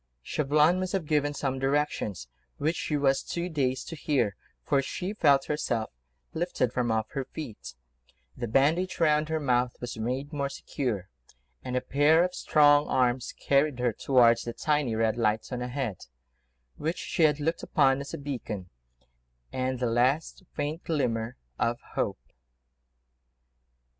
Chauvelin 0.23 0.79
must 0.79 0.93
have 0.93 1.05
given 1.05 1.31
some 1.31 1.59
directions, 1.59 2.27
which 2.57 2.75
she 2.75 2.97
was 2.97 3.21
too 3.21 3.49
dazed 3.49 3.87
to 3.89 3.95
hear, 3.95 4.35
for 4.65 4.81
she 4.81 5.13
felt 5.13 5.45
herself 5.45 5.91
lifted 6.33 6.73
from 6.73 6.91
off 6.91 7.11
her 7.11 7.23
feet: 7.23 7.75
the 8.35 8.47
bandage 8.47 8.99
round 8.99 9.29
her 9.29 9.39
mouth 9.39 9.75
was 9.79 9.99
made 9.99 10.33
more 10.33 10.49
secure, 10.49 11.07
and 11.63 11.75
a 11.75 11.81
pair 11.81 12.23
of 12.23 12.33
strong 12.33 12.87
arms 12.87 13.31
carried 13.39 13.77
her 13.77 13.93
towards 13.93 14.41
that 14.45 14.57
tiny, 14.57 14.95
red 14.95 15.17
light, 15.17 15.45
on 15.51 15.61
ahead, 15.61 16.07
which 16.77 16.97
she 16.97 17.21
had 17.21 17.39
looked 17.39 17.61
upon 17.61 18.01
as 18.01 18.11
a 18.11 18.17
beacon 18.17 18.71
and 19.53 19.77
the 19.79 19.85
last 19.85 20.41
faint 20.55 20.83
glimmer 20.83 21.37
of 21.59 21.79
hope. 21.93 22.21